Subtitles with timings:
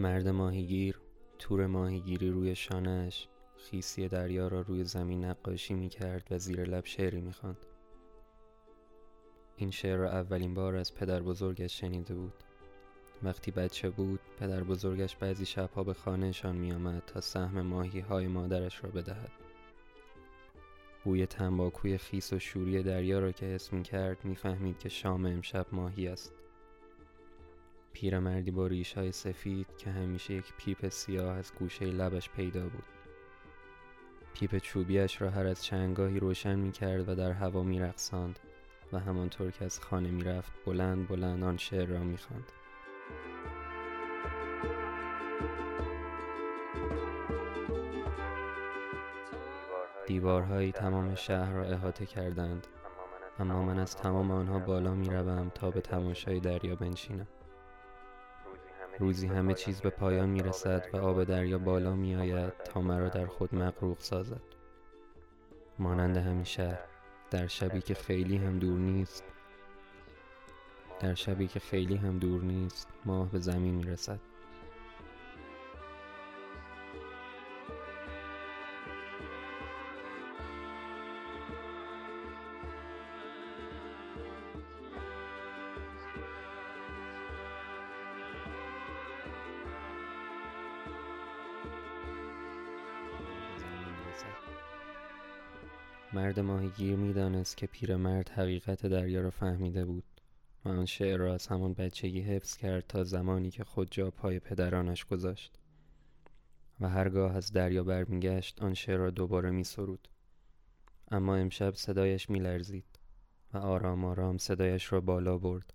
[0.00, 1.00] مرد ماهیگیر
[1.38, 6.84] تور ماهیگیری روی شانهش خیسی دریا را روی زمین نقاشی می کرد و زیر لب
[6.86, 7.56] شعری می خواند.
[9.56, 12.32] این شعر را اولین بار از پدر بزرگش شنیده بود.
[13.22, 18.26] وقتی بچه بود پدر بزرگش بعضی شبها به خانهشان می آمد تا سهم ماهی های
[18.26, 19.30] مادرش را بدهد.
[21.04, 25.26] بوی تنباکوی خیس و شوری دریا را که حس می کرد می فهمید که شام
[25.26, 26.39] امشب ماهی است.
[27.92, 32.84] پیرمردی با ریش های سفید که همیشه یک پیپ سیاه از گوشه لبش پیدا بود
[34.34, 38.38] پیپ چوبیش را هر از چندگاهی روشن می کرد و در هوا می رقصاند
[38.92, 42.52] و همانطور که از خانه می رفت بلند بلند آن شعر را می خواند.
[50.06, 52.66] دیوارهایی تمام شهر را احاطه کردند
[53.38, 57.26] اما من از تمام آنها بالا می روم تا به تماشای دریا بنشینم
[59.00, 63.08] روزی همه چیز به پایان می رسد و آب دریا بالا می آید تا مرا
[63.08, 64.40] در خود مغروق سازد.
[65.78, 66.80] مانند همین شهر
[67.30, 69.24] در شبی که خیلی هم دور نیست
[71.00, 74.20] در شبی که خیلی هم دور نیست ماه به زمین می رسد
[96.12, 100.04] مرد ماهیگیر می‌دانست که پیرمرد حقیقت دریا را فهمیده بود.
[100.64, 104.38] و آن شعر را از همان بچگی حفظ کرد تا زمانی که خود جا پای
[104.38, 105.58] پدرانش گذاشت.
[106.80, 110.08] و هرگاه از دریا برمیگشت آن شعر را دوباره می سرود.
[111.10, 112.98] اما امشب صدایش می لرزید
[113.52, 115.74] و آرام آرام صدایش را بالا برد.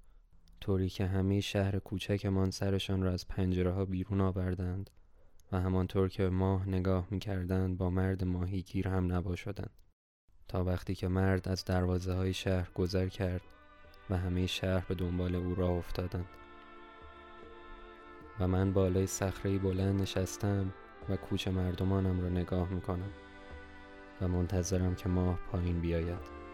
[0.61, 4.89] طوری که همه شهر کوچکمان سرشان را از پنجره ها بیرون آوردند
[5.51, 9.71] و همانطور که ماه نگاه می کردند با مرد ماهیگیر هم نبا شدند
[10.47, 13.41] تا وقتی که مرد از دروازه های شهر گذر کرد
[14.09, 16.29] و همه شهر به دنبال او راه افتادند.
[18.39, 20.73] و من بالای صخره بلند نشستم
[21.09, 23.11] و کوچه مردمانم را نگاه می‌کنم
[24.21, 26.44] و منتظرم که ماه پایین بیاید.